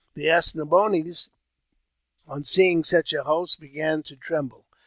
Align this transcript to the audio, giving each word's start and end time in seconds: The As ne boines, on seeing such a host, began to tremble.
The 0.15 0.31
As 0.31 0.55
ne 0.55 0.63
boines, 0.63 1.29
on 2.25 2.43
seeing 2.43 2.83
such 2.83 3.13
a 3.13 3.21
host, 3.21 3.59
began 3.59 4.01
to 4.07 4.15
tremble. 4.15 4.65